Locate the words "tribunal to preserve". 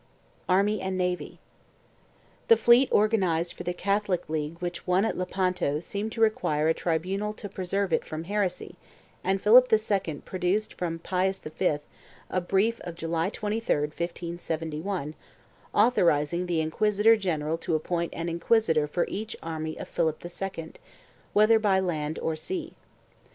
6.73-7.93